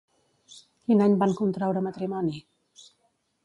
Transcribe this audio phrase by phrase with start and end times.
[0.87, 2.43] Quin any van contraure matrimoni?